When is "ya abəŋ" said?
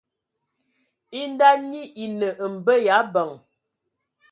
2.85-3.29